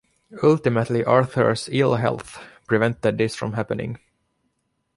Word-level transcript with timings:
Ultimately 0.41 1.03
Arthur's 1.05 1.69
ill 1.71 1.93
health 1.97 2.41
prevented 2.65 3.19
this 3.19 3.35
from 3.35 3.53
happening. 3.53 3.99